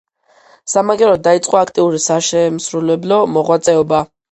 სამაგიეროდ 0.71 1.21
დაიწყო 1.27 1.59
აქტიური 1.61 2.01
საშემსრულებლო 2.07 3.23
მოღვაწეობა. 3.37 4.05